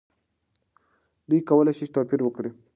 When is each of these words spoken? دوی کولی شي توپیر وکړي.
دوی 1.29 1.39
کولی 1.49 1.73
شي 1.77 1.85
توپیر 1.95 2.19
وکړي. 2.23 2.49